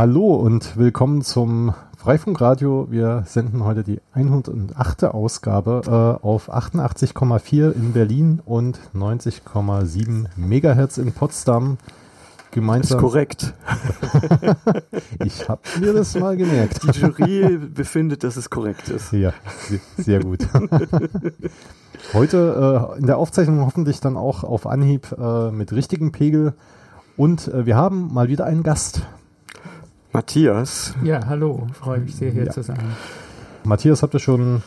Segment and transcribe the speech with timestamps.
[0.00, 2.86] Hallo und willkommen zum Freifunkradio.
[2.88, 5.04] Wir senden heute die 108.
[5.04, 11.76] Ausgabe äh, auf 88,4 in Berlin und 90,7 Megahertz in Potsdam.
[12.50, 12.96] Gemeinsam.
[12.96, 13.52] Ist korrekt.
[15.22, 16.82] ich habe mir das mal gemerkt.
[16.82, 19.12] Die Jury befindet, dass es korrekt ist.
[19.12, 19.34] Ja,
[19.98, 20.48] sehr gut.
[22.14, 26.54] Heute äh, in der Aufzeichnung hoffentlich dann auch auf Anhieb äh, mit richtigem Pegel.
[27.18, 29.02] Und äh, wir haben mal wieder einen Gast.
[30.12, 30.94] Matthias.
[31.04, 32.50] Ja, hallo, freue mich sehr hier ja.
[32.50, 32.78] zu sein.
[33.62, 34.62] Matthias habt ihr schon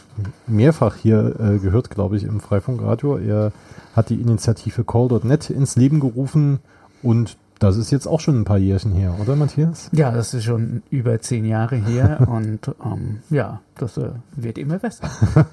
[0.47, 3.17] mehrfach hier äh, gehört, glaube ich, im Freifunkradio.
[3.17, 3.51] Er
[3.95, 6.59] hat die Initiative Call.net ins Leben gerufen
[7.01, 9.89] und das ist jetzt auch schon ein paar Jährchen her, oder Matthias?
[9.93, 14.79] Ja, das ist schon über zehn Jahre her und ähm, ja, das äh, wird immer
[14.79, 15.09] besser.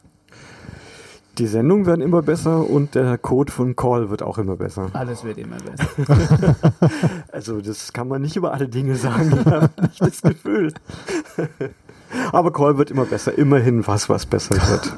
[1.37, 4.89] Die Sendungen werden immer besser und der Code von Call wird auch immer besser.
[4.93, 6.55] Alles wird immer besser.
[7.31, 10.73] also das kann man nicht über alle Dinge sagen, ich habe nicht das Gefühl.
[12.31, 14.93] Aber Call wird immer besser, immerhin was, was besser wird.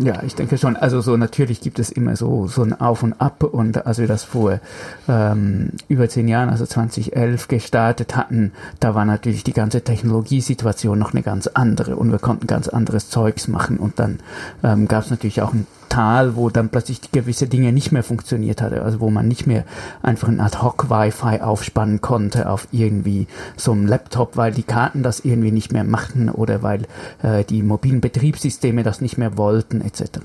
[0.00, 0.76] Ja, ich denke schon.
[0.76, 3.42] Also so natürlich gibt es immer so so ein Auf und Ab.
[3.42, 4.60] Und als wir das vor
[5.08, 11.14] ähm, über zehn Jahren, also 2011 gestartet hatten, da war natürlich die ganze Technologiesituation noch
[11.14, 11.96] eine ganz andere.
[11.96, 13.78] Und wir konnten ganz anderes Zeugs machen.
[13.78, 14.20] Und dann
[14.62, 18.62] ähm, gab es natürlich auch ein Tal, wo dann plötzlich gewisse Dinge nicht mehr funktioniert
[18.62, 19.64] hatte, also wo man nicht mehr
[20.02, 25.52] einfach ein Ad-Hoc-Wi-Fi aufspannen konnte auf irgendwie so einem Laptop, weil die Karten das irgendwie
[25.52, 26.82] nicht mehr machten oder weil
[27.22, 30.20] äh, die mobilen Betriebssysteme das nicht mehr wollten etc.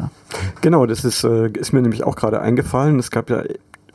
[0.61, 2.99] Genau, das ist, äh, ist mir nämlich auch gerade eingefallen.
[2.99, 3.43] Es gab ja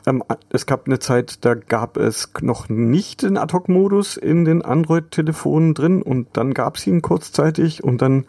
[0.05, 5.73] ähm, es gab eine Zeit, da gab es noch nicht den Ad-Hoc-Modus in den Android-Telefonen
[5.73, 8.25] drin und dann gab es ihn kurzzeitig und dann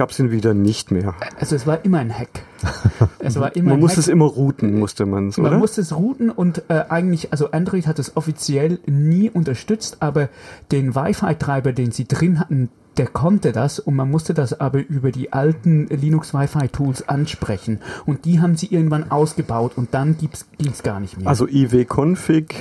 [0.00, 1.14] gab es ihn wieder nicht mehr.
[1.38, 2.30] Also es war immer ein Hack.
[3.18, 6.30] Es war immer man musste es immer routen, musste man es, Man musste es routen
[6.30, 10.30] und äh, eigentlich, also Android hat es offiziell nie unterstützt, aber
[10.72, 15.12] den Wi-Fi-Treiber, den sie drin hatten, der konnte das und man musste das aber über
[15.12, 20.30] die alten Linux Wi-Fi Tools ansprechen und die haben sie irgendwann ausgebaut und dann ging
[20.70, 21.28] es gar nicht mehr.
[21.28, 22.54] Also iw-config,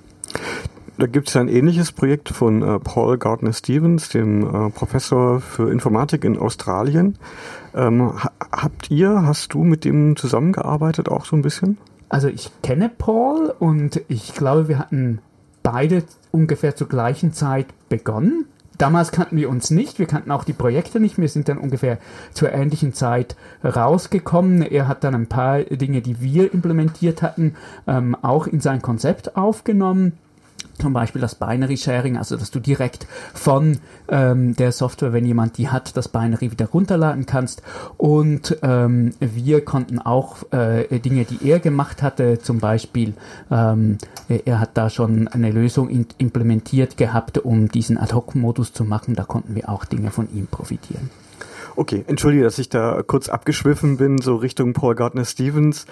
[0.98, 5.70] Da gibt es ein ähnliches Projekt von äh, Paul Gardner Stevens, dem äh, Professor für
[5.70, 7.18] Informatik in Australien.
[7.74, 11.76] Ähm, ha habt ihr, hast du mit dem zusammengearbeitet auch so ein bisschen?
[12.08, 15.18] Also ich kenne Paul und ich glaube, wir hatten
[15.62, 18.46] beide ungefähr zur gleichen Zeit begonnen.
[18.78, 21.18] Damals kannten wir uns nicht, wir kannten auch die Projekte nicht.
[21.18, 21.98] Wir sind dann ungefähr
[22.32, 24.62] zur ähnlichen Zeit rausgekommen.
[24.62, 27.54] Er hat dann ein paar Dinge, die wir implementiert hatten,
[27.86, 30.12] ähm, auch in sein Konzept aufgenommen
[30.78, 33.78] zum Beispiel das Binary Sharing, also dass du direkt von
[34.08, 37.62] ähm, der Software, wenn jemand die hat, das Binary wieder runterladen kannst.
[37.96, 43.14] Und ähm, wir konnten auch äh, Dinge, die er gemacht hatte, zum Beispiel,
[43.50, 49.14] ähm, er hat da schon eine Lösung implementiert gehabt, um diesen Ad-Hoc-Modus zu machen.
[49.14, 51.10] Da konnten wir auch Dinge von ihm profitieren.
[51.76, 55.86] Okay, entschuldige, dass ich da kurz abgeschwiffen bin, so Richtung Paul Gardner Stevens.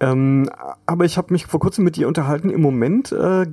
[0.00, 0.50] Ähm,
[0.86, 2.50] aber ich habe mich vor kurzem mit dir unterhalten.
[2.50, 3.46] Im Moment äh,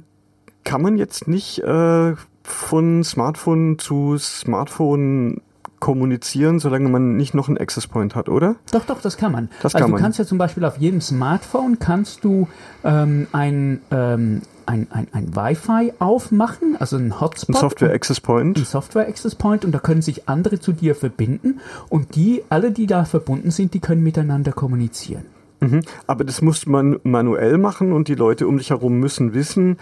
[0.67, 2.13] kann man jetzt nicht äh,
[2.43, 5.39] von Smartphone zu Smartphone
[5.79, 8.57] kommunizieren, solange man nicht noch einen Access Point hat, oder?
[8.73, 9.49] Doch, doch, das kann man.
[9.61, 12.49] Das also kann du kannst ja zum Beispiel auf jedem Smartphone kannst du
[12.83, 17.55] ähm, ein, ähm, ein, ein, ein Wi-Fi aufmachen, also ein Hotspot.
[17.55, 18.57] Ein Software Access Point.
[18.57, 22.71] Ein Software Access Point und da können sich andere zu dir verbinden und die, alle,
[22.71, 25.23] die da verbunden sind, die können miteinander kommunizieren.
[25.59, 25.81] Mhm.
[26.05, 29.77] Aber das muss man manuell machen und die Leute um dich herum müssen wissen,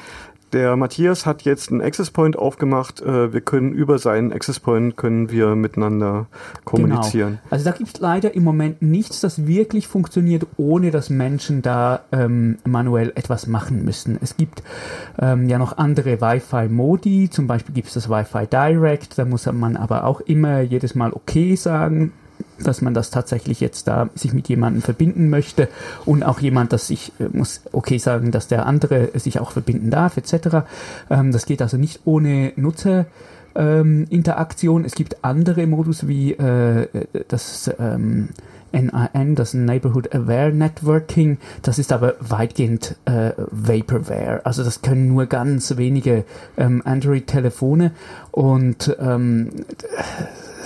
[0.54, 3.02] der Matthias hat jetzt einen Access Point aufgemacht.
[3.02, 6.28] Äh, wir können über seinen Access Point können wir miteinander
[6.64, 7.40] kommunizieren.
[7.42, 7.42] Genau.
[7.50, 12.02] Also da gibt es leider im Moment nichts, das wirklich funktioniert, ohne dass Menschen da
[12.12, 14.18] ähm, manuell etwas machen müssen.
[14.22, 14.64] Es gibt
[15.20, 19.76] ähm, ja noch andere Wi-Fi-Modi, zum Beispiel gibt es das Wi-Fi Direct, da muss man
[19.78, 22.14] aber auch immer jedes Mal okay sagen
[22.60, 25.68] dass man das tatsächlich jetzt da sich mit jemandem verbinden möchte
[26.06, 29.90] und auch jemand, dass ich äh, muss okay sagen, dass der andere sich auch verbinden
[29.90, 30.66] darf etc.
[31.10, 33.06] Ähm, das geht also nicht ohne Nutzer
[33.56, 34.86] ähm, Interaktion.
[34.86, 36.88] Es gibt andere Modus wie äh,
[37.28, 38.30] das ähm,
[38.72, 41.38] NAN, das Neighborhood Aware Networking.
[41.62, 44.42] Das ist aber weitgehend äh, Vaporware.
[44.46, 46.26] Also das können nur ganz wenige
[46.58, 47.92] ähm, Android-Telefone
[48.32, 49.50] und ähm,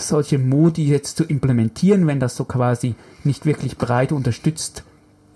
[0.07, 4.83] solche Modi jetzt zu implementieren, wenn das so quasi nicht wirklich breit unterstützt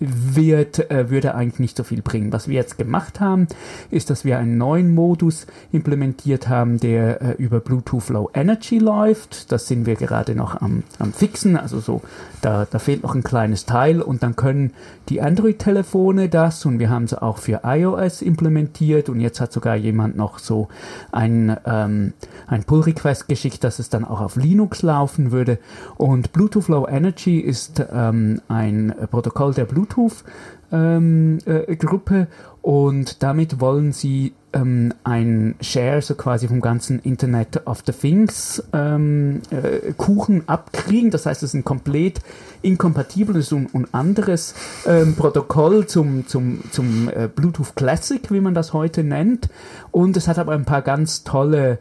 [0.08, 2.32] wird, äh, würde eigentlich nicht so viel bringen.
[2.32, 3.46] Was wir jetzt gemacht haben,
[3.90, 9.52] ist, dass wir einen neuen Modus implementiert haben, der äh, über Bluetooth Low Energy läuft.
[9.52, 12.02] Das sind wir gerade noch am, am Fixen, also so,
[12.40, 14.72] da, da fehlt noch ein kleines Teil und dann können
[15.08, 19.76] die Android-Telefone das und wir haben sie auch für iOS implementiert und jetzt hat sogar
[19.76, 20.68] jemand noch so
[21.12, 22.12] ein, ähm,
[22.46, 25.58] ein Pull-Request geschickt, dass es dann auch auf Linux laufen würde.
[25.96, 32.26] Und Bluetooth Low Energy ist ähm, ein Protokoll der Bluetooth Bluetooth-Gruppe ähm, äh,
[32.62, 38.62] und damit wollen sie ähm, ein Share so quasi vom ganzen Internet of the Things
[38.72, 41.10] ähm, äh, Kuchen abkriegen.
[41.10, 42.20] Das heißt, es ist ein komplett
[42.62, 44.54] inkompatibles und, und anderes
[44.86, 49.48] ähm, Protokoll zum, zum, zum äh, Bluetooth Classic, wie man das heute nennt.
[49.90, 51.78] Und es hat aber ein paar ganz tolle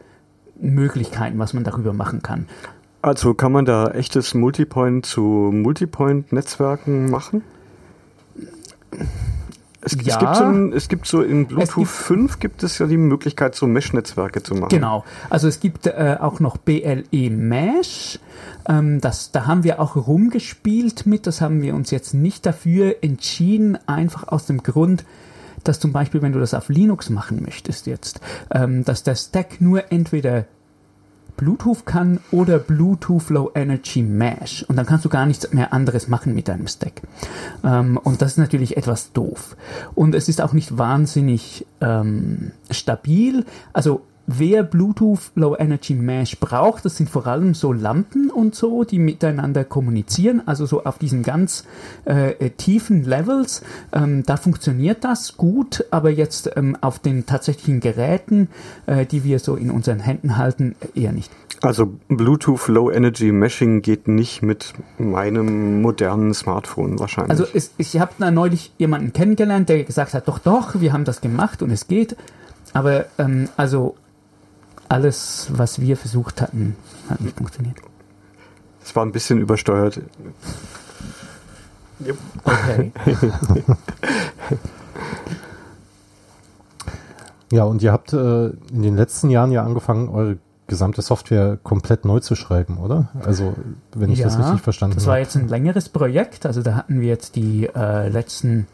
[0.60, 2.48] Möglichkeiten, was man darüber machen kann.
[3.02, 7.44] Also kann man da echtes Multipoint zu Multipoint-Netzwerken machen?
[9.86, 10.14] Es, ja.
[10.14, 12.98] es, gibt so ein, es gibt so in Bluetooth gibt, 5 gibt es ja die
[12.98, 14.70] Möglichkeit, so Mesh-Netzwerke zu machen.
[14.70, 15.04] Genau.
[15.30, 18.20] Also es gibt äh, auch noch BLE Mesh.
[18.68, 21.28] Ähm, das, da haben wir auch rumgespielt mit.
[21.28, 25.04] Das haben wir uns jetzt nicht dafür entschieden, einfach aus dem Grund,
[25.66, 29.60] dass zum Beispiel, wenn du das auf Linux machen möchtest jetzt, ähm, dass der Stack
[29.60, 30.46] nur entweder
[31.38, 34.64] Bluetooth kann oder Bluetooth Low Energy Mesh.
[34.68, 37.02] Und dann kannst du gar nichts mehr anderes machen mit deinem Stack.
[37.64, 39.56] Ähm, und das ist natürlich etwas doof.
[39.96, 43.46] Und es ist auch nicht wahnsinnig ähm, stabil.
[43.74, 48.84] Also wer Bluetooth Low Energy Mesh braucht, das sind vor allem so Lampen und so,
[48.84, 51.66] die miteinander kommunizieren, also so auf diesen ganz
[52.06, 53.64] äh, äh, tiefen Levels.
[53.92, 58.48] Ähm, da funktioniert das gut, aber jetzt ähm, auf den tatsächlichen Geräten,
[58.86, 61.32] äh, die wir so in unseren Händen halten, eher nicht.
[61.62, 67.32] Also Bluetooth Low Energy Meshing geht nicht mit meinem modernen Smartphone wahrscheinlich.
[67.32, 71.06] Also es, ich habe da neulich jemanden kennengelernt, der gesagt hat, doch, doch, wir haben
[71.06, 72.18] das gemacht und es geht.
[72.74, 73.96] Aber ähm, also
[74.90, 76.76] alles, was wir versucht hatten,
[77.10, 77.78] hat nicht funktioniert.
[78.84, 80.02] Es war ein bisschen übersteuert.
[82.44, 82.92] Okay.
[87.52, 90.38] ja, und ihr habt äh, in den letzten Jahren ja angefangen, eure
[90.68, 93.10] gesamte Software komplett neu zu schreiben, oder?
[93.26, 93.54] Also,
[93.96, 95.02] wenn ich ja, das richtig verstanden habe.
[95.02, 96.46] Das war jetzt ein längeres Projekt.
[96.46, 98.68] Also, da hatten wir jetzt die äh, letzten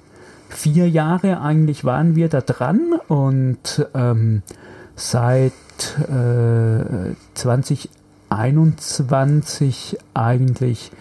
[0.50, 4.42] vier Jahre eigentlich waren wir da dran und ähm,
[5.00, 5.54] seit
[5.98, 10.92] äh, 2021 eigentlich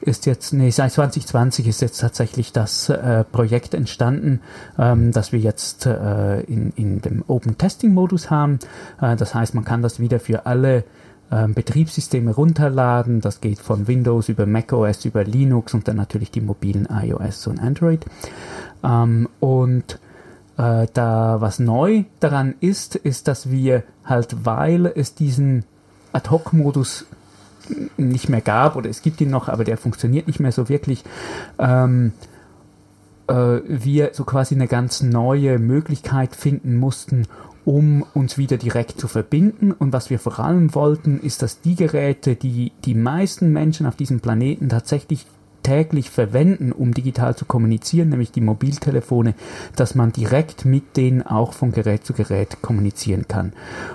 [0.00, 4.40] ist jetzt, nee, seit 2020 ist jetzt tatsächlich das äh, Projekt entstanden,
[4.78, 8.60] ähm, dass wir jetzt äh, in, in dem Open Testing Modus haben.
[9.00, 10.84] Äh, das heißt, man kann das wieder für alle
[11.32, 13.20] ähm, Betriebssysteme runterladen.
[13.20, 17.60] Das geht von Windows über macOS, über Linux und dann natürlich die mobilen iOS und
[17.60, 18.06] Android.
[18.84, 19.98] Ähm, und
[20.58, 25.64] äh, da was neu daran ist, ist, dass wir halt, weil es diesen
[26.12, 27.06] Ad-Hoc-Modus
[27.96, 31.04] nicht mehr gab, oder es gibt ihn noch, aber der funktioniert nicht mehr so wirklich,
[31.58, 32.12] ähm,
[33.28, 37.26] äh, wir so quasi eine ganz neue Möglichkeit finden mussten,
[37.64, 39.72] um uns wieder direkt zu verbinden.
[39.72, 43.96] Und was wir vor allem wollten, ist, dass die Geräte, die die meisten Menschen auf
[43.96, 45.26] diesem Planeten tatsächlich
[45.62, 49.34] täglich verwenden, um digital zu kommunizieren, nämlich die Mobiltelefone,
[49.76, 53.52] dass man direkt mit denen auch von Gerät zu Gerät kommunizieren kann.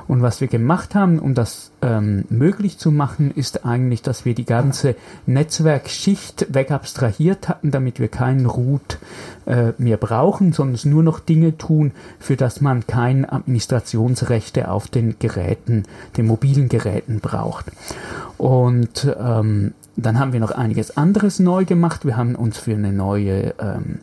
[0.08, 4.36] Und was wir gemacht haben, um das ähm, möglich zu machen, ist eigentlich, dass wir
[4.36, 9.00] die ganze Netzwerkschicht wegabstrahiert hatten, damit wir keinen Root
[9.46, 15.16] äh, mehr brauchen, sondern nur noch Dinge tun, für das man keine Administrationsrechte auf den
[15.20, 15.84] Geräten,
[16.18, 17.66] den mobilen Geräten braucht.
[18.38, 22.06] Und ähm, dann haben wir noch einiges anderes neu gemacht.
[22.06, 24.00] Wir haben uns für eine neue ähm,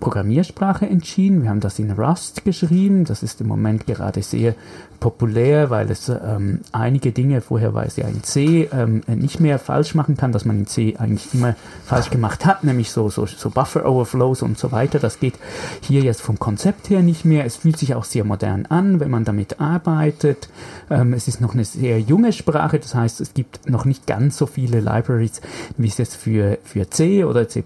[0.00, 1.42] Programmiersprache entschieden.
[1.42, 3.04] Wir haben das in Rust geschrieben.
[3.04, 4.54] Das ist im Moment gerade sehr
[5.00, 9.58] populär, weil es ähm, einige Dinge, vorher war es ja in C, ähm, nicht mehr
[9.58, 13.26] falsch machen kann, dass man in C eigentlich immer falsch gemacht hat, nämlich so, so,
[13.26, 14.98] so Buffer Overflows und so weiter.
[14.98, 15.34] Das geht
[15.80, 17.46] hier jetzt vom Konzept her nicht mehr.
[17.46, 20.50] Es fühlt sich auch sehr modern an, wenn man damit arbeitet.
[20.90, 24.36] Ähm, es ist noch eine sehr junge Sprache, das heißt, es gibt noch nicht ganz
[24.36, 25.40] so viele Libraries,
[25.78, 27.64] wie es jetzt für, für C oder C++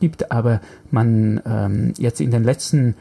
[0.00, 0.60] gibt, aber
[0.90, 2.94] man ähm, jetzt in den letzten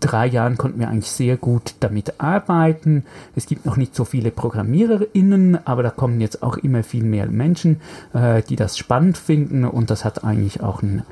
[0.00, 3.04] drei Jahren konnten wir eigentlich sehr gut damit arbeiten.
[3.36, 7.26] Es gibt noch nicht so viele ProgrammiererInnen, aber da kommen jetzt auch immer viel mehr
[7.26, 7.80] Menschen,
[8.12, 11.02] äh, die das spannend finden und das hat eigentlich auch ein,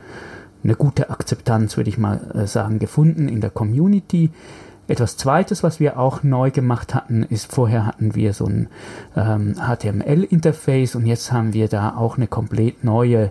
[0.65, 4.31] eine gute Akzeptanz, würde ich mal äh, sagen, gefunden in der Community.
[4.89, 8.69] Etwas Zweites, was wir auch neu gemacht hatten, ist, vorher hatten wir so ein
[9.17, 13.31] ähm, HTML-Interface und jetzt haben wir da auch eine komplett neue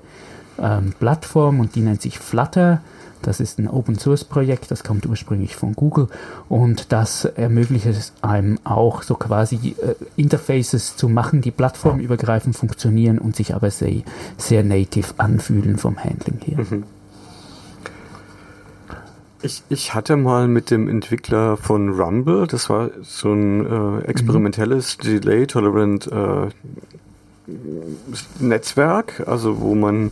[0.62, 2.82] ähm, Plattform und die nennt sich Flutter.
[3.22, 6.08] Das ist ein Open Source Projekt, das kommt ursprünglich von Google
[6.50, 13.18] und das ermöglicht es einem auch so quasi äh, Interfaces zu machen, die plattformübergreifend funktionieren
[13.20, 14.02] und sich aber sehr,
[14.38, 16.58] sehr native anfühlen vom Handling her.
[16.58, 16.84] Mhm.
[19.44, 24.98] Ich, ich hatte mal mit dem Entwickler von Rumble, das war so ein äh, experimentelles
[24.98, 25.22] mhm.
[25.22, 26.50] Delay Tolerant äh,
[28.40, 30.12] Netzwerk, also wo man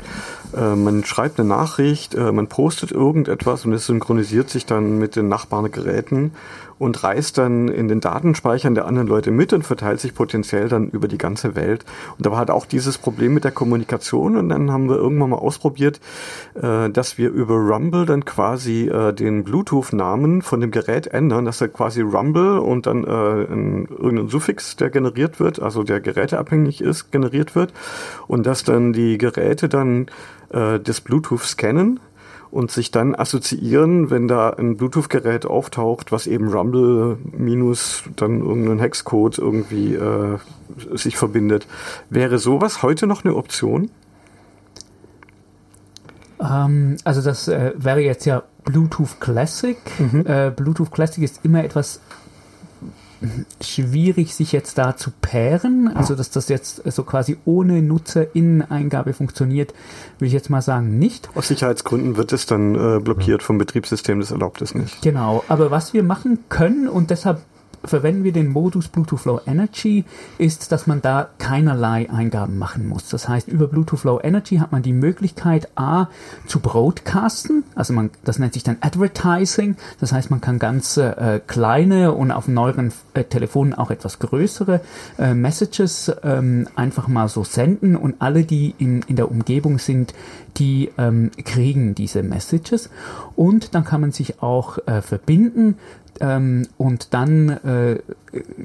[0.56, 5.16] äh, man schreibt eine Nachricht, äh, man postet irgendetwas und es synchronisiert sich dann mit
[5.16, 6.32] den Nachbargeräten
[6.78, 10.90] und reist dann in den Datenspeichern der anderen Leute mit und verteilt sich potenziell dann
[10.90, 11.86] über die ganze Welt.
[12.18, 15.30] Und da war halt auch dieses Problem mit der Kommunikation und dann haben wir irgendwann
[15.30, 16.02] mal ausprobiert,
[16.56, 21.70] äh, dass wir über Rumble dann quasi den Bluetooth-Namen von dem Gerät ändern, dass er
[21.70, 27.12] quasi Rumble und dann äh, ein, irgendein Suffix, der generiert wird, also der geräteabhängig ist,
[27.12, 27.74] generiert wird
[28.28, 30.08] und dass dann die Geräte dann
[30.55, 32.00] äh, das Bluetooth scannen
[32.50, 38.79] und sich dann assoziieren, wenn da ein Bluetooth-Gerät auftaucht, was eben Rumble minus dann irgendein
[38.79, 40.38] Hexcode irgendwie äh,
[40.93, 41.67] sich verbindet.
[42.09, 43.91] Wäre sowas heute noch eine Option?
[46.39, 49.77] Ähm, also das äh, wäre jetzt ja Bluetooth Classic.
[50.00, 50.25] Mhm.
[50.25, 52.00] Äh, Bluetooth Classic ist immer etwas
[53.62, 55.88] schwierig, sich jetzt da zu pairen.
[55.88, 59.74] Also, dass das jetzt so quasi ohne Nutzerinneneingabe funktioniert,
[60.17, 61.29] würde ich jetzt mal sagen, nicht.
[61.36, 65.01] Aus Sicherheitsgründen wird es dann äh, blockiert vom Betriebssystem, das erlaubt es nicht.
[65.01, 67.41] Genau, aber was wir machen können und deshalb
[67.86, 70.06] verwenden wir den Modus Bluetooth Low Energy,
[70.38, 73.10] ist, dass man da keinerlei Eingaben machen muss.
[73.10, 76.08] Das heißt, über Bluetooth Low Energy hat man die Möglichkeit, A,
[76.48, 81.39] zu broadcasten, also man, das nennt sich dann Advertising, das heißt, man kann ganz äh,
[81.46, 84.82] kleine und auf neueren äh, Telefonen auch etwas größere
[85.18, 87.96] äh, Messages ähm, einfach mal so senden.
[87.96, 90.13] Und alle, die in, in der Umgebung sind,
[90.58, 92.89] die ähm, kriegen diese Messages.
[93.36, 95.77] Und dann kann man sich auch äh, verbinden
[96.22, 98.00] ähm, und dann äh,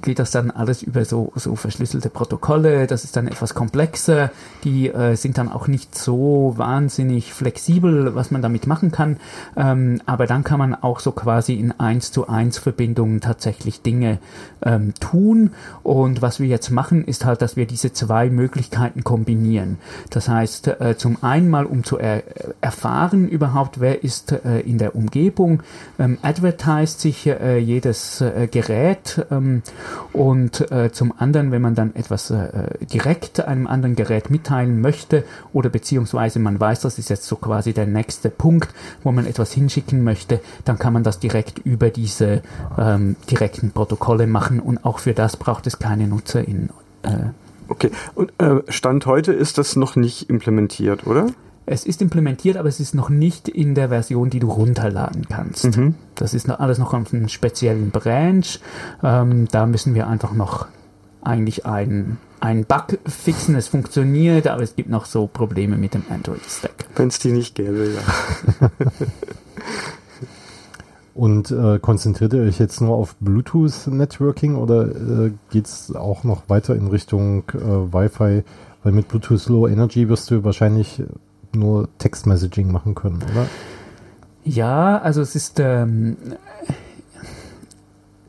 [0.03, 2.87] geht das dann alles über so, so verschlüsselte Protokolle.
[2.87, 4.31] Das ist dann etwas komplexer.
[4.65, 9.19] Die äh, sind dann auch nicht so wahnsinnig flexibel, was man damit machen kann.
[9.57, 14.19] Ähm, aber dann kann man auch so quasi in 1 zu 1 Verbindungen tatsächlich Dinge
[14.62, 15.53] ähm, tun.
[15.83, 19.79] Und was wir jetzt machen, ist halt, dass wir diese zwei Möglichkeiten kombinieren.
[20.11, 22.23] Das heißt, äh, zum einen mal, um zu er
[22.61, 25.62] erfahren überhaupt, wer ist äh, in der Umgebung,
[25.99, 29.60] ähm, advertised sich äh, jedes äh, Gerät, ähm,
[30.12, 32.49] und äh, zum anderen, wenn man dann etwas äh,
[32.87, 37.73] direkt einem anderen Gerät mitteilen möchte oder beziehungsweise man weiß, das ist jetzt so quasi
[37.73, 38.71] der nächste Punkt,
[39.02, 42.43] wo man etwas hinschicken möchte, dann kann man das direkt über diese
[42.79, 46.71] ähm, direkten Protokolle machen und auch für das braucht es keine NutzerInnen.
[47.02, 47.09] Äh,
[47.69, 51.29] okay, und äh, Stand heute ist das noch nicht implementiert, oder?
[51.71, 55.77] Es ist implementiert, aber es ist noch nicht in der Version, die du runterladen kannst.
[55.77, 55.95] Mhm.
[56.17, 58.59] Das ist noch alles noch auf einem speziellen Branch.
[59.05, 60.67] Ähm, da müssen wir einfach noch
[61.23, 63.55] eigentlich einen, einen Bug fixen.
[63.55, 66.87] Es funktioniert, aber es gibt noch so Probleme mit dem Android-Stack.
[66.97, 68.71] Wenn es die nicht gäbe, ja.
[71.15, 76.49] Und äh, konzentriert ihr euch jetzt nur auf Bluetooth-Networking oder äh, geht es auch noch
[76.49, 78.43] weiter in Richtung äh, Wi-Fi?
[78.83, 81.00] Weil mit Bluetooth Low Energy wirst du wahrscheinlich
[81.54, 83.47] nur Textmessaging machen können, oder?
[84.45, 86.16] Ja, also es ist ähm,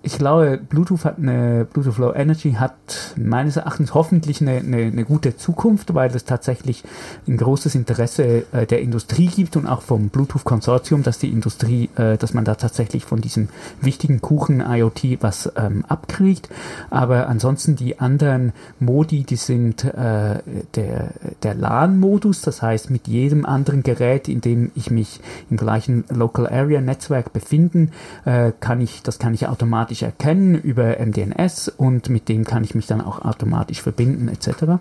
[0.04, 2.74] ich glaube, Bluetooth hat eine, Bluetooth Low Energy hat
[3.18, 6.84] meines Erachtens hoffentlich eine, eine, eine gute Zukunft, weil es tatsächlich
[7.28, 12.18] ein großes Interesse äh, der Industrie gibt und auch vom Bluetooth-Konsortium, dass die Industrie, äh,
[12.18, 16.50] dass man da tatsächlich von diesem wichtigen Kuchen IoT was ähm, abkriegt.
[16.90, 20.40] Aber ansonsten die anderen Modi, die sind äh,
[20.76, 21.12] der,
[21.44, 25.20] der LAN-Modus, das heißt mit jedem anderen Gerät, in dem ich mich
[25.52, 27.92] im gleichen Local Area Netzwerk befinden,
[28.26, 32.64] äh, kann ich, das kann ich automatisch automatisch erkennen über MDNS und mit dem kann
[32.64, 34.80] ich mich dann auch automatisch verbinden etc.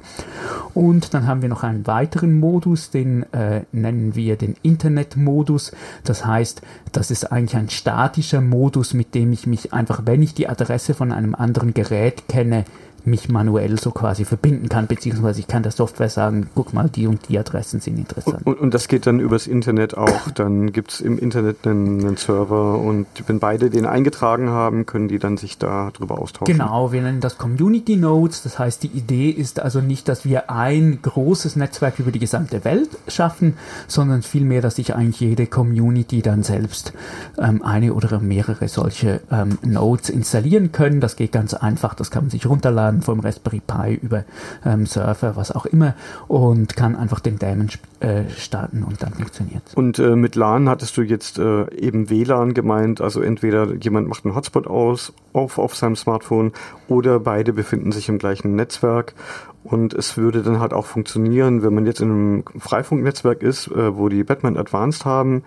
[0.75, 5.73] Und dann haben wir noch einen weiteren Modus, den äh, nennen wir den Internet-Modus.
[6.05, 6.63] Das heißt,
[6.93, 10.95] das ist eigentlich ein statischer Modus, mit dem ich mich einfach, wenn ich die Adresse
[10.95, 12.65] von einem anderen Gerät kenne,
[13.07, 17.07] mich manuell so quasi verbinden kann, beziehungsweise ich kann der Software sagen, guck mal, die
[17.07, 18.47] und die Adressen sind interessant.
[18.47, 20.31] Und, und das geht dann übers Internet auch.
[20.35, 25.09] Dann gibt es im Internet einen, einen, Server und wenn beide den eingetragen haben, können
[25.09, 26.53] die dann sich da drüber austauschen.
[26.53, 28.43] Genau, wir nennen das Community Nodes.
[28.43, 32.65] Das heißt, die Idee ist also nicht, dass wir ein großes Netzwerk über die gesamte
[32.65, 33.55] Welt schaffen,
[33.87, 36.93] sondern vielmehr, dass sich eigentlich jede Community dann selbst
[37.39, 41.01] ähm, eine oder mehrere solche ähm, Nodes installieren können.
[41.01, 44.25] Das geht ganz einfach, das kann man sich runterladen runterladen vom Raspberry Pi über
[44.65, 45.95] ähm, Surfer, was auch immer
[46.29, 47.69] und kann einfach den Daemon
[48.01, 49.63] äh, starten und dann funktioniert.
[49.75, 54.25] Und äh, mit LAN hattest du jetzt äh, eben WLAN gemeint, also entweder jemand macht
[54.25, 56.53] einen Hotspot aus auf, auf seinem Smartphone
[56.89, 59.15] oder beide befinden sich im gleichen Netzwerk.
[59.63, 63.95] Und es würde dann halt auch funktionieren, wenn man jetzt in einem Freifunknetzwerk ist, äh,
[63.97, 65.43] wo die Batman Advanced haben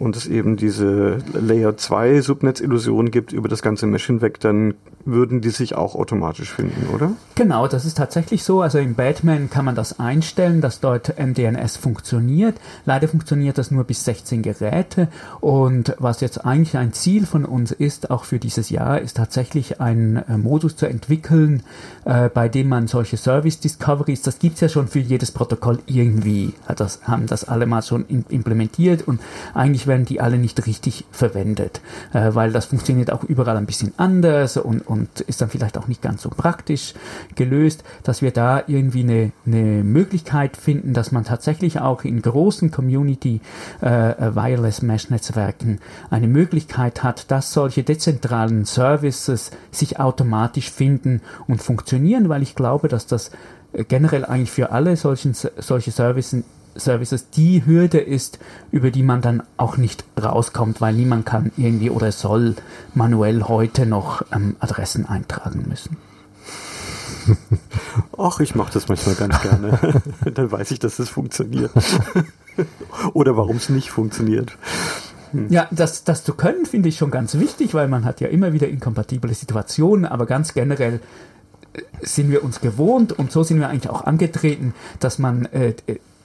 [0.00, 5.42] und es eben diese Layer 2 Subnetz-Illusion gibt über das ganze Mesh hinweg, dann würden
[5.42, 7.12] die sich auch automatisch finden, oder?
[7.34, 8.62] Genau, das ist tatsächlich so.
[8.62, 12.56] Also im Batman kann man das einstellen, dass dort MDNS funktioniert.
[12.86, 15.08] Leider funktioniert das nur bis 16 Geräte.
[15.40, 19.80] Und was jetzt eigentlich ein Ziel von uns ist, auch für dieses Jahr, ist tatsächlich
[19.82, 21.62] einen äh, Modus zu entwickeln,
[22.06, 26.54] äh, bei dem man solche Service Discoveries, das gibt's ja schon für jedes Protokoll irgendwie,
[26.74, 29.20] das, haben das alle mal schon implementiert und
[29.54, 31.82] eigentlich werden die alle nicht richtig verwendet,
[32.14, 35.88] äh, weil das funktioniert auch überall ein bisschen anders und, und ist dann vielleicht auch
[35.88, 36.94] nicht ganz so praktisch
[37.34, 42.70] gelöst, dass wir da irgendwie eine, eine Möglichkeit finden, dass man tatsächlich auch in großen
[42.70, 43.40] Community
[43.82, 51.20] äh, äh, Wireless Mesh Netzwerken eine Möglichkeit hat, dass solche dezentralen Services sich automatisch finden
[51.48, 53.32] und funktionieren, weil ich glaube, dass das
[53.88, 56.44] generell eigentlich für alle solchen, solche Services
[56.74, 58.38] Services die Hürde ist,
[58.70, 62.56] über die man dann auch nicht rauskommt, weil niemand kann irgendwie oder soll
[62.94, 65.96] manuell heute noch ähm, Adressen eintragen müssen.
[68.18, 70.02] Ach, ich mache das manchmal ganz gerne.
[70.34, 71.72] dann weiß ich, dass es funktioniert.
[73.12, 74.56] oder warum es nicht funktioniert.
[75.32, 75.48] Hm.
[75.48, 78.52] Ja, das, das zu können finde ich schon ganz wichtig, weil man hat ja immer
[78.52, 81.00] wieder inkompatible Situationen, aber ganz generell
[81.72, 85.74] äh, sind wir uns gewohnt und so sind wir eigentlich auch angetreten, dass man äh,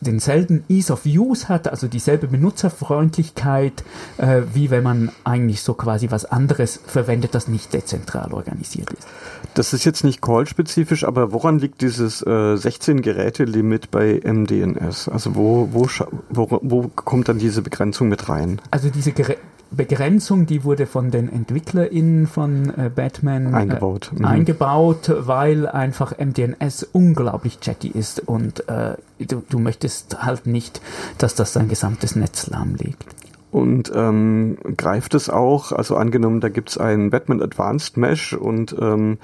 [0.05, 3.83] denselben Ease of Use hat, also dieselbe Benutzerfreundlichkeit,
[4.18, 9.07] äh, wie wenn man eigentlich so quasi was anderes verwendet, das nicht dezentral organisiert ist.
[9.53, 15.09] Das ist jetzt nicht call-spezifisch, aber woran liegt dieses äh, 16-Geräte-Limit bei MDNS?
[15.09, 15.87] Also wo, wo,
[16.29, 18.61] wo, wo kommt dann diese Begrenzung mit rein?
[18.72, 19.39] Also diese Geräte
[19.72, 24.12] Begrenzung, die wurde von den EntwicklerInnen von äh, Batman äh, eingebaut.
[24.14, 24.25] Äh, mhm.
[24.25, 30.82] eingebaut, weil einfach MDNS unglaublich chatty ist und äh, du, du möchtest halt nicht,
[31.18, 33.06] dass das sein gesamtes Netz lahmlegt.
[33.51, 38.75] Und ähm, greift es auch, also angenommen, da gibt es ein Batman Advanced Mesh und
[38.80, 39.18] ähm,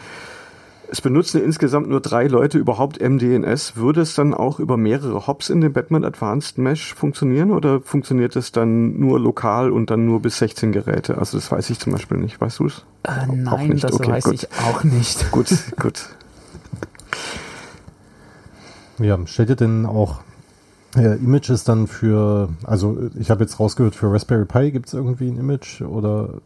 [0.92, 3.78] es benutzen insgesamt nur drei Leute überhaupt MDNS.
[3.78, 8.36] Würde es dann auch über mehrere Hops in dem Batman Advanced Mesh funktionieren oder funktioniert
[8.36, 11.18] es dann nur lokal und dann nur bis 16 Geräte?
[11.18, 12.42] Also das weiß ich zum Beispiel nicht.
[12.42, 12.86] Weißt du es?
[13.04, 14.34] Äh, nein, das okay, weiß gut.
[14.34, 15.32] ich auch nicht.
[15.32, 15.50] Gut,
[15.80, 16.10] gut.
[19.00, 20.20] Ja, stellt ihr denn auch
[20.98, 25.30] äh, Images dann für, also ich habe jetzt rausgehört, für Raspberry Pi gibt es irgendwie
[25.30, 26.42] ein Image oder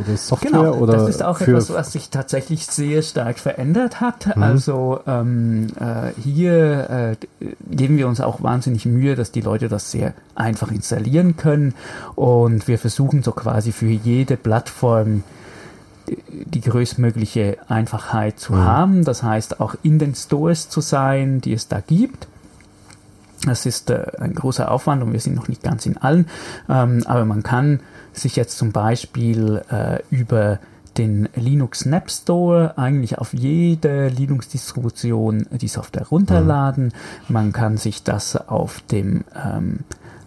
[0.00, 4.36] oder Software genau, oder das ist auch etwas, was sich tatsächlich sehr stark verändert hat.
[4.36, 4.42] Mhm.
[4.42, 9.90] Also ähm, äh, hier äh, geben wir uns auch wahnsinnig Mühe, dass die Leute das
[9.90, 11.74] sehr einfach installieren können
[12.14, 15.22] und wir versuchen so quasi für jede Plattform
[16.06, 18.58] die größtmögliche Einfachheit zu mhm.
[18.58, 19.04] haben.
[19.04, 22.28] Das heißt auch in den Stores zu sein, die es da gibt.
[23.46, 26.26] Das ist äh, ein großer Aufwand und wir sind noch nicht ganz in allen,
[26.68, 27.80] ähm, aber man kann
[28.14, 30.58] sich jetzt zum Beispiel äh, über
[30.96, 36.84] den Linux Snap Store eigentlich auf jede Linux-Distribution die Software runterladen.
[36.84, 36.92] Mhm.
[37.28, 39.80] Man kann sich das auf dem ähm,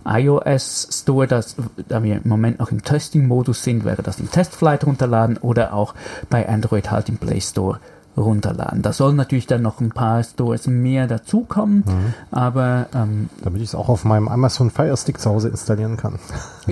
[0.05, 1.55] iOS Store, das,
[1.87, 5.93] da wir im Moment noch im Testing-Modus sind, wäre das im Testflight runterladen oder auch
[6.29, 7.79] bei Android halt im Play Store
[8.17, 8.81] runterladen.
[8.81, 12.13] Da sollen natürlich dann noch ein paar Stores mehr dazukommen, mhm.
[12.31, 16.19] aber ähm, damit ich es auch auf meinem Amazon Fire Stick zu Hause installieren kann.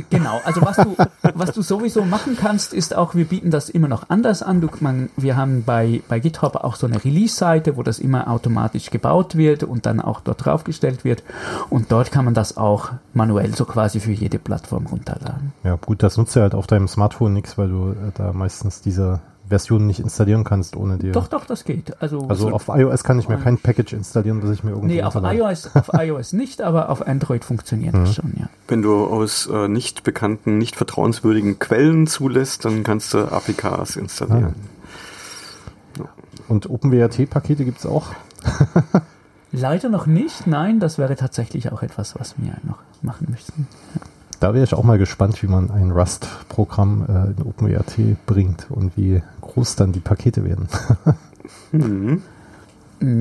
[0.09, 0.93] Genau, also was du
[1.35, 4.59] was du sowieso machen kannst, ist auch, wir bieten das immer noch anders an.
[4.59, 8.89] Du, man, wir haben bei bei GitHub auch so eine Release-Seite, wo das immer automatisch
[8.89, 11.23] gebaut wird und dann auch dort draufgestellt wird
[11.69, 15.53] und dort kann man das auch manuell so quasi für jede Plattform runterladen.
[15.63, 18.81] Ja gut, das nutzt ja halt auf deinem Smartphone nichts, weil du äh, da meistens
[18.81, 21.11] diese Version nicht installieren kannst ohne dir.
[21.11, 22.01] Doch, doch, das geht.
[22.01, 24.95] Also, also auf iOS kann ich mir kein Package installieren, das ich mir irgendwie.
[24.95, 27.99] Nee, auf iOS, auf iOS nicht, aber auf Android funktioniert mhm.
[27.99, 28.49] das schon, ja.
[28.67, 34.55] Wenn du aus äh, nicht bekannten, nicht vertrauenswürdigen Quellen zulässt, dann kannst du APKs installieren.
[35.99, 36.05] Ah.
[36.47, 38.13] Und OpenWRT-Pakete gibt es auch?
[39.51, 40.47] Leider noch nicht.
[40.47, 43.67] Nein, das wäre tatsächlich auch etwas, was wir noch machen müssten.
[43.95, 44.01] Ja.
[44.45, 48.95] Da wäre ich auch mal gespannt, wie man ein Rust-Programm äh, in OpenWRT bringt und
[48.95, 50.67] wie groß dann die Pakete werden.
[51.71, 52.21] mhm.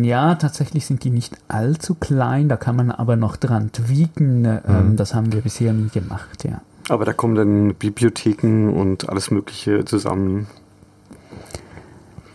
[0.05, 4.45] Ja, tatsächlich sind die nicht allzu klein, da kann man aber noch dran tweaken.
[4.45, 4.97] Ähm, mhm.
[4.97, 6.61] Das haben wir bisher nie gemacht, ja.
[6.91, 10.47] Aber da kommen dann Bibliotheken und alles Mögliche zusammen.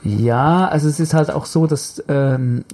[0.01, 2.65] Ja, also es ist halt auch so, dass ähm,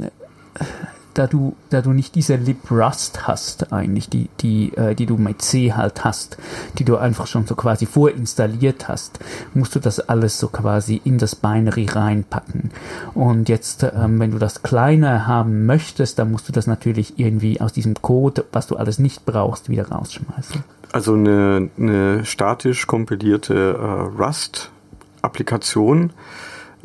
[1.15, 5.41] da du, da du nicht diese librust hast, eigentlich, die, die, äh, die du mit
[5.41, 6.37] C halt hast,
[6.77, 9.19] die du einfach schon so quasi vorinstalliert hast,
[9.53, 12.71] musst du das alles so quasi in das Binary reinpacken.
[13.13, 17.61] Und jetzt, ähm, wenn du das kleiner haben möchtest, dann musst du das natürlich irgendwie
[17.61, 20.63] aus diesem Code, was du alles nicht brauchst, wieder rausschmeißen.
[20.91, 26.11] Also eine, eine statisch kompilierte äh, Rust-Applikation,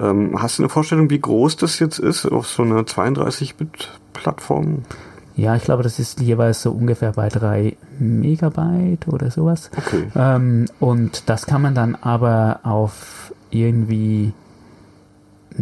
[0.00, 4.84] ähm, hast du eine Vorstellung, wie groß das jetzt ist auf so einer 32-Bit-Plattform?
[5.36, 9.70] Ja, ich glaube, das ist jeweils so ungefähr bei drei Megabyte oder sowas.
[9.76, 10.04] Okay.
[10.14, 14.32] Ähm, und das kann man dann aber auf irgendwie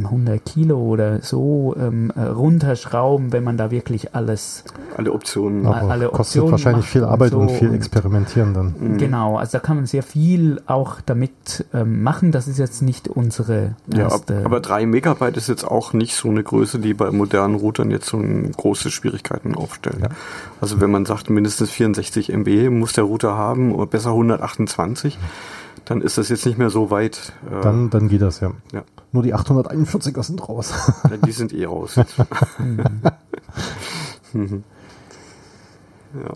[0.07, 4.65] 100 Kilo oder so ähm, äh, runterschrauben, wenn man da wirklich alles
[4.97, 8.75] alle Optionen Aber alle kostet Optionen wahrscheinlich viel Arbeit und, so und, viel experimentieren dann.
[8.79, 8.99] Mhm.
[8.99, 12.33] Genau, also da kann man sehr viel auch damit ähm, machen.
[12.33, 14.35] Das ist jetzt nicht unsere erste.
[14.35, 17.91] Ja, aber 3 Megabyte ist jetzt auch nicht so eine Größe, die bei modernen Routern
[17.91, 20.01] jetzt so große Schwierigkeiten aufstellen.
[20.03, 20.09] Ja.
[20.61, 25.19] Also wenn man sagt, mindestens 64 MB muss der Router haben oder besser 128,
[25.85, 27.33] dann ist das jetzt nicht mehr so weit.
[27.51, 28.53] Äh, dann, dann geht das ja.
[28.73, 28.83] ja.
[29.13, 30.75] Nur die 841er sind raus.
[31.11, 31.97] Ja, die sind eh raus.
[34.33, 34.65] mhm.
[36.15, 36.35] ja.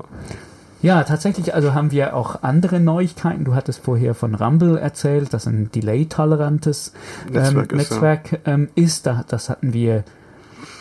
[0.82, 3.44] Ja, tatsächlich, also haben wir auch andere Neuigkeiten.
[3.44, 6.92] Du hattest vorher von Rumble erzählt, dass ein Delay-tolerantes
[7.28, 9.06] ähm, Netzwerk, ist, Netzwerk ähm, ist.
[9.06, 10.02] Da, das hatten wir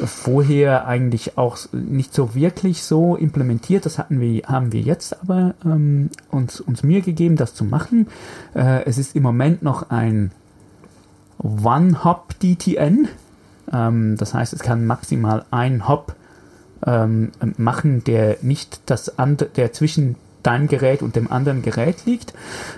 [0.04, 3.86] vorher eigentlich auch nicht so wirklich so implementiert.
[3.86, 8.08] Das hatten wir, haben wir jetzt aber ähm, uns, uns Mühe gegeben, das zu machen.
[8.56, 10.32] Äh, es ist im Moment noch ein
[11.41, 13.08] One-Hop-DTN.
[13.71, 16.15] Ähm, das heißt, es kann maximal ein Hop
[16.86, 22.34] ähm, machen, der nicht das andere, der zwischen deinem Gerät und dem anderen Gerät liegt.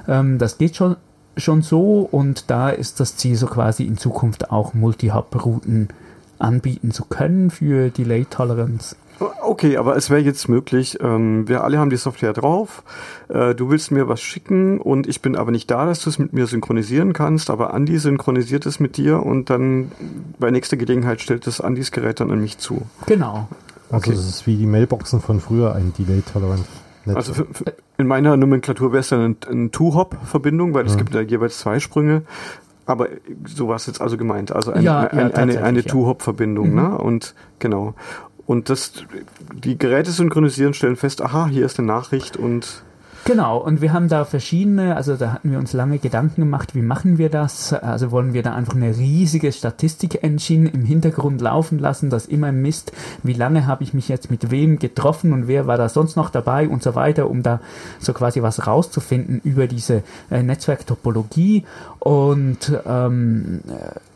[0.08, 0.98] Ähm, das geht schon,
[1.38, 5.90] schon so und da ist das Ziel so quasi in Zukunft auch Multi-Hop-Routen
[6.40, 8.96] anbieten zu können für Delay Tolerance.
[9.20, 12.84] Okay, aber es wäre jetzt möglich, ähm, wir alle haben die Software drauf,
[13.30, 16.20] äh, du willst mir was schicken und ich bin aber nicht da, dass du es
[16.20, 19.92] mit mir synchronisieren kannst, aber Andi synchronisiert es mit dir und dann
[20.40, 22.82] bei nächster Gelegenheit stellt das Andis Gerät dann an mich zu.
[23.06, 23.48] Genau.
[23.90, 24.12] Also okay.
[24.12, 26.66] das ist wie die Mailboxen von früher, ein Delay-Tolerant.
[27.14, 27.66] Also für, für,
[27.98, 31.00] in meiner Nomenklatur wäre es dann eine, eine Two-Hop-Verbindung, weil es ja.
[31.00, 32.24] gibt da jeweils zwei Sprünge.
[32.86, 33.08] Aber
[33.46, 34.52] so war es jetzt also gemeint.
[34.52, 36.76] Also ein, ja, ein, ja, eine, eine Two-Hop-Verbindung, mhm.
[36.76, 36.98] ne?
[36.98, 37.94] Und genau.
[38.46, 38.92] Und das,
[39.54, 42.84] die Geräte synchronisieren, stellen fest, aha, hier ist eine Nachricht und
[43.26, 46.82] Genau, und wir haben da verschiedene, also da hatten wir uns lange Gedanken gemacht, wie
[46.82, 47.72] machen wir das?
[47.72, 52.92] Also wollen wir da einfach eine riesige Statistik-Engine im Hintergrund laufen lassen, das immer misst,
[53.24, 56.32] wie lange habe ich mich jetzt mit wem getroffen und wer war da sonst noch
[56.32, 57.62] dabei und so weiter, um da
[57.98, 61.64] so quasi was rauszufinden über diese äh, Netzwerktopologie.
[62.00, 63.62] Und ähm,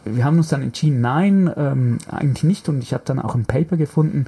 [0.04, 2.68] wir haben uns dann entschieden, nein, ähm, eigentlich nicht.
[2.68, 4.26] Und ich habe dann auch ein Paper gefunden,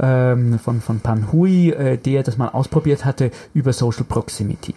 [0.00, 4.74] ähm, von, von Pan Hui, äh, der das mal ausprobiert hatte über Social Proximity.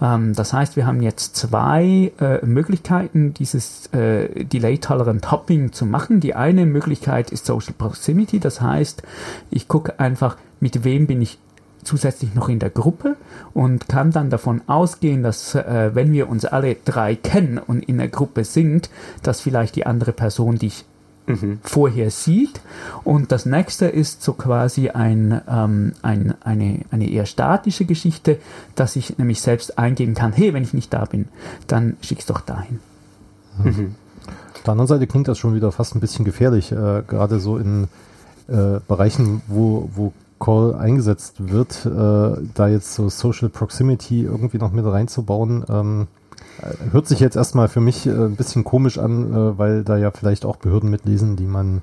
[0.00, 6.20] Ähm, das heißt, wir haben jetzt zwei äh, Möglichkeiten, dieses äh, Delay-Tolerant Hopping zu machen.
[6.20, 9.02] Die eine Möglichkeit ist Social Proximity, das heißt,
[9.50, 11.38] ich gucke einfach, mit wem bin ich
[11.84, 13.16] zusätzlich noch in der Gruppe
[13.54, 17.98] und kann dann davon ausgehen, dass äh, wenn wir uns alle drei kennen und in
[17.98, 18.88] der Gruppe sind,
[19.22, 20.84] dass vielleicht die andere Person, die ich
[21.26, 21.60] mhm.
[21.62, 22.60] vorher sieht.
[23.04, 28.38] Und das nächste ist so quasi ein, ähm, ein, eine, eine eher statische Geschichte,
[28.74, 31.28] dass ich nämlich selbst eingeben kann, hey, wenn ich nicht da bin,
[31.66, 32.80] dann schick's doch dahin.
[33.62, 33.94] Mhm.
[34.54, 37.58] Auf der anderen Seite klingt das schon wieder fast ein bisschen gefährlich, äh, gerade so
[37.58, 37.88] in
[38.48, 44.72] äh, Bereichen, wo, wo Call eingesetzt wird, äh, da jetzt so Social Proximity irgendwie noch
[44.72, 45.64] mit reinzubauen.
[45.68, 46.06] Ähm,
[46.90, 50.10] Hört sich jetzt erstmal für mich äh, ein bisschen komisch an, äh, weil da ja
[50.10, 51.82] vielleicht auch Behörden mitlesen, die man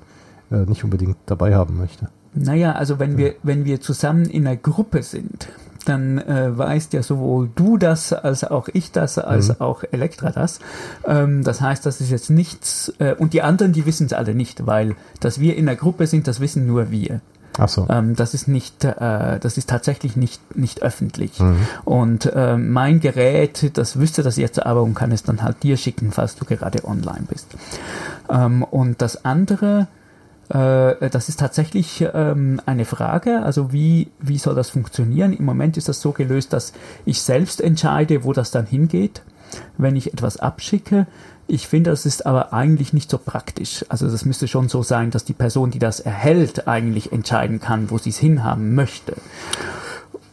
[0.50, 2.08] äh, nicht unbedingt dabei haben möchte.
[2.34, 5.48] Naja, also wenn wir, wenn wir zusammen in einer Gruppe sind,
[5.84, 9.54] dann äh, weißt ja sowohl du das, als auch ich das, als mhm.
[9.60, 10.60] auch Elektra das.
[11.06, 14.34] Ähm, das heißt, das ist jetzt nichts, äh, und die anderen, die wissen es alle
[14.34, 17.20] nicht, weil dass wir in der Gruppe sind, das wissen nur wir.
[17.60, 17.86] Ach so.
[17.90, 21.38] Ähm, das ist nicht, äh, das ist tatsächlich nicht, nicht öffentlich.
[21.84, 25.76] Und äh, mein Gerät, das wüsste das jetzt aber und kann es dann halt dir
[25.76, 27.48] schicken, falls du gerade online bist.
[28.30, 29.88] Ähm, und das andere,
[30.48, 35.34] äh, das ist tatsächlich ähm, eine Frage, also wie, wie soll das funktionieren?
[35.34, 36.72] Im Moment ist das so gelöst, dass
[37.04, 39.20] ich selbst entscheide, wo das dann hingeht,
[39.76, 41.06] wenn ich etwas abschicke.
[41.50, 43.84] Ich finde, das ist aber eigentlich nicht so praktisch.
[43.88, 47.90] Also das müsste schon so sein, dass die Person, die das erhält, eigentlich entscheiden kann,
[47.90, 49.16] wo sie es hinhaben möchte.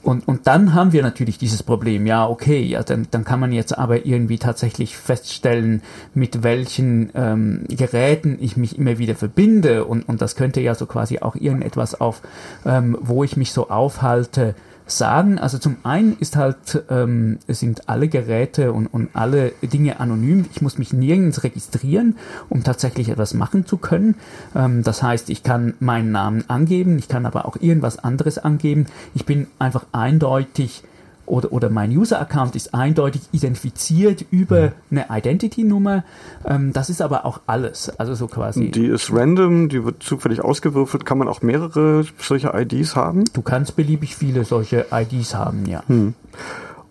[0.04, 3.52] Und, und dann haben wir natürlich dieses Problem, ja, okay, ja, dann, dann kann man
[3.52, 5.82] jetzt aber irgendwie tatsächlich feststellen,
[6.14, 9.86] mit welchen ähm, Geräten ich mich immer wieder verbinde.
[9.86, 12.22] Und, und das könnte ja so quasi auch irgendetwas auf,
[12.64, 14.54] ähm, wo ich mich so aufhalte,
[14.88, 15.38] sagen.
[15.38, 20.46] Also zum einen ist halt, ähm, sind alle Geräte und, und alle Dinge anonym.
[20.52, 22.16] Ich muss mich nirgends registrieren,
[22.50, 24.16] um tatsächlich etwas machen zu können.
[24.56, 28.88] Ähm, das heißt, ich kann meinen Namen angeben, ich kann aber auch irgendwas anderes angeben.
[29.14, 30.84] Ich bin einfach eindeutig
[31.28, 36.04] oder, oder mein User-Account ist eindeutig identifiziert über eine Identity-Nummer.
[36.46, 37.90] Ähm, das ist aber auch alles.
[38.00, 38.72] Also so quasi.
[38.72, 41.06] Die ist random, die wird zufällig ausgewürfelt.
[41.06, 43.26] Kann man auch mehrere solche IDs haben?
[43.34, 45.84] Du kannst beliebig viele solche IDs haben, ja.
[45.88, 46.16] Hm.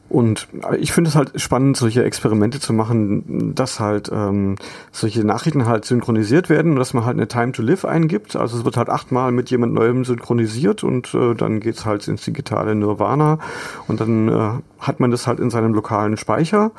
[0.09, 0.47] Und
[0.79, 4.55] ich finde es halt spannend, solche Experimente zu machen, dass halt ähm,
[4.93, 8.37] solche Nachrichten halt synchronisiert werden und dass man halt eine Time to Live eingibt.
[8.37, 12.25] Also es wird halt achtmal mit jemand Neuem synchronisiert und äh, dann geht's halt ins
[12.25, 13.41] digitale Nirvana
[13.89, 16.71] und dann äh, hat man das halt in seinem lokalen Speicher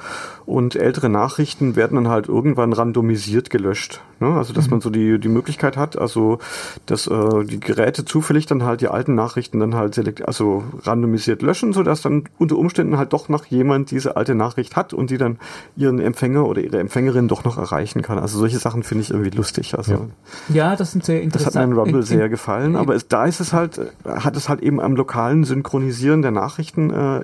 [0.46, 4.02] und ältere Nachrichten werden dann halt irgendwann randomisiert gelöscht.
[4.20, 4.28] Ne?
[4.34, 4.72] Also dass mhm.
[4.72, 6.40] man so die, die Möglichkeit hat, also
[6.86, 11.42] dass äh, die Geräte zufällig dann halt die alten Nachrichten dann halt selekt, also randomisiert
[11.42, 15.18] löschen, sodass dann unter Umständen halt doch noch jemand diese alte Nachricht hat und die
[15.18, 15.38] dann
[15.76, 18.18] ihren Empfänger oder ihre Empfängerin doch noch erreichen kann.
[18.18, 19.78] Also solche Sachen finde ich irgendwie lustig.
[19.78, 20.08] Also
[20.50, 20.76] ja.
[20.76, 21.56] das sind sehr interessant.
[21.56, 24.50] Das hat mir in Rumble sehr gefallen, aber es, da ist es halt, hat es
[24.50, 27.22] halt eben am lokalen Synchronisieren der Nachrichten äh,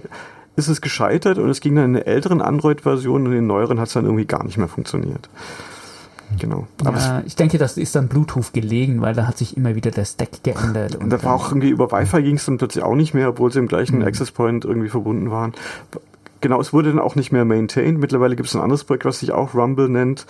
[0.55, 3.79] ist es gescheitert und es ging dann in der älteren Android-Version und in den neueren
[3.79, 5.29] hat es dann irgendwie gar nicht mehr funktioniert.
[6.39, 6.67] Genau.
[6.83, 9.91] Aber ja, ich denke, das ist dann Bluetooth gelegen, weil da hat sich immer wieder
[9.91, 10.95] der Stack geändert.
[10.95, 13.29] Und, und da war auch irgendwie über Wi-Fi ging es dann plötzlich auch nicht mehr,
[13.29, 14.05] obwohl sie im gleichen mhm.
[14.05, 15.53] Access Point irgendwie verbunden waren.
[16.41, 17.99] Genau, es wurde dann auch nicht mehr maintained.
[17.99, 20.25] Mittlerweile gibt es ein anderes Projekt, was sich auch Rumble nennt.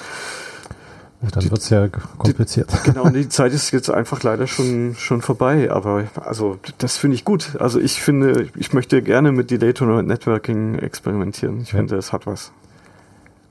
[1.31, 2.69] Dann wird es ja kompliziert.
[2.71, 5.71] Die, genau, und die Zeit ist jetzt einfach leider schon, schon vorbei.
[5.71, 7.55] Aber also das finde ich gut.
[7.59, 11.62] Also ich finde, ich möchte gerne mit Delay to Networking experimentieren.
[11.62, 11.77] Ich ja.
[11.77, 12.51] finde, es hat was.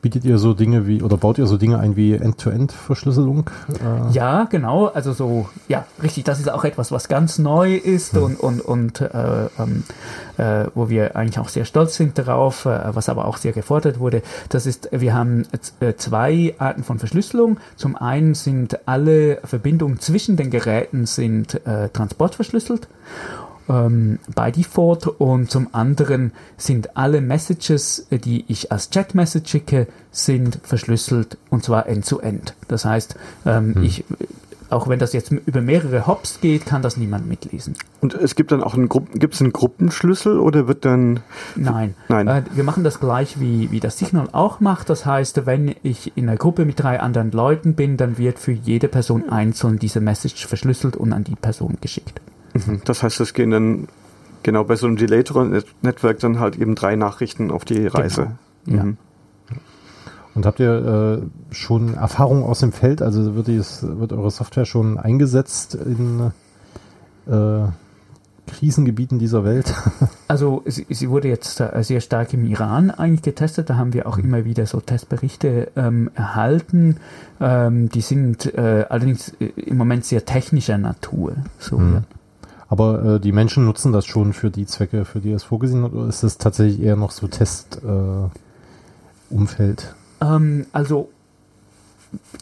[0.02, 3.48] Bietet ihr so Dinge wie oder baut ihr so Dinge ein wie End-to-End-Verschlüsselung?
[3.68, 4.86] Äh ja, genau.
[4.86, 6.24] Also so, ja, richtig.
[6.24, 8.22] Das ist auch etwas, was ganz neu ist hm.
[8.24, 9.84] und und und äh, ähm,
[10.38, 14.00] äh, wo wir eigentlich auch sehr stolz sind darauf, äh, was aber auch sehr gefordert
[14.00, 14.22] wurde.
[14.48, 15.44] Das ist, wir haben
[15.78, 17.58] äh, zwei Arten von Verschlüsselung.
[17.76, 22.88] Zum einen sind alle Verbindungen zwischen den Geräten sind äh, transportverschlüsselt
[23.68, 29.86] ähm, by Default und zum anderen sind alle Messages, äh, die ich als Chat-Message schicke,
[30.10, 32.50] sind verschlüsselt und zwar end-to-end.
[32.50, 32.54] -end.
[32.68, 33.82] Das heißt, ähm, hm.
[33.82, 34.04] ich
[34.72, 37.74] auch wenn das jetzt über mehrere Hops geht, kann das niemand mitlesen.
[38.00, 41.20] Und es gibt dann auch einen, Gru gibt's einen Gruppenschlüssel oder wird dann.
[41.54, 41.94] Nein.
[42.08, 42.26] Nein.
[42.26, 44.88] Äh, wir machen das gleich wie, wie das Signal auch macht.
[44.88, 48.52] Das heißt, wenn ich in einer Gruppe mit drei anderen Leuten bin, dann wird für
[48.52, 52.20] jede Person einzeln diese Message verschlüsselt und an die Person geschickt.
[52.54, 52.80] Mhm.
[52.84, 53.88] Das heißt, es gehen dann
[54.42, 58.32] genau bei so einem Delator-Network dann halt eben drei Nachrichten auf die Reise.
[58.66, 58.84] Genau.
[58.84, 58.96] Mhm.
[60.34, 63.02] Und habt ihr äh, schon Erfahrung aus dem Feld?
[63.02, 66.32] Also wird, dies, wird eure Software schon eingesetzt in
[67.26, 67.66] äh,
[68.46, 69.74] Krisengebieten dieser Welt?
[70.28, 73.68] Also sie, sie, wurde jetzt äh, sehr stark im Iran eigentlich getestet.
[73.68, 74.24] Da haben wir auch mhm.
[74.24, 76.96] immer wieder so Testberichte ähm, erhalten.
[77.38, 81.34] Ähm, die sind äh, allerdings äh, im Moment sehr technischer Natur.
[81.58, 81.92] So, mhm.
[81.92, 82.02] ja.
[82.72, 85.92] Aber äh, die Menschen nutzen das schon für die Zwecke, für die es vorgesehen hat,
[85.92, 88.30] oder ist es tatsächlich eher noch so Testumfeld?
[90.22, 91.10] Äh, ähm, also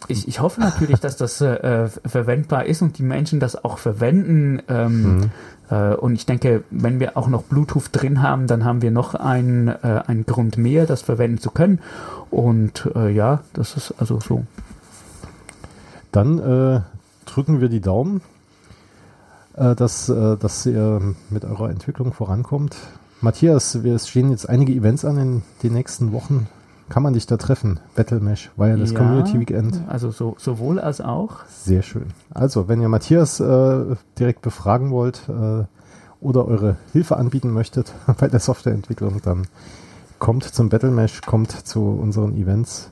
[0.07, 4.63] ich, ich hoffe natürlich, dass das äh, verwendbar ist und die Menschen das auch verwenden.
[4.69, 5.31] Ähm, mhm.
[5.69, 9.17] äh, und ich denke, wenn wir auch noch Bluetooth drin haben, dann haben wir noch
[9.17, 11.81] einen, äh, einen Grund mehr, das verwenden zu können.
[12.31, 14.45] Und äh, ja, das ist also so.
[16.13, 16.83] Dann äh,
[17.27, 18.40] drücken wir die Daumen, äh,
[19.61, 22.77] dass, äh, dass ihr mit eurer Entwicklung vorankommt.
[23.21, 26.49] Matthias, wir stehen jetzt einige Events an in den nächsten Wochen.
[26.89, 27.79] Kann man dich da treffen?
[27.95, 29.83] Battlemesh, Wireless ja, Community Weekend.
[29.87, 31.45] Also so, sowohl als auch.
[31.49, 32.07] Sehr schön.
[32.31, 35.65] Also, wenn ihr Matthias äh, direkt befragen wollt äh,
[36.21, 39.47] oder eure Hilfe anbieten möchtet bei der Softwareentwicklung, dann
[40.19, 42.91] kommt zum Battlemesh, kommt zu unseren Events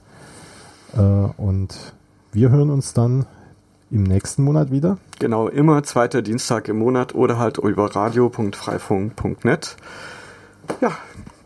[0.97, 1.95] äh, und
[2.33, 3.27] wir hören uns dann
[3.91, 4.99] im nächsten Monat wieder.
[5.19, 9.77] Genau, immer zweiter Dienstag im Monat oder halt über radio.freifunk.net.
[10.81, 10.93] Ja,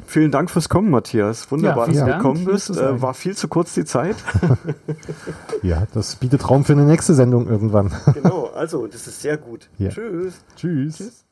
[0.06, 1.50] vielen Dank fürs Kommen, Matthias.
[1.50, 2.70] Wunderbar, Ja, dass du gekommen bist.
[2.70, 4.16] Äh, war viel zu kurz die Zeit.
[5.62, 7.92] Ja, das bietet Raum für eine nächste Sendung irgendwann.
[8.14, 9.68] genau, also das ist sehr gut.
[9.78, 9.90] Ja.
[9.90, 10.34] Tschüss.
[10.56, 11.24] Tschüss.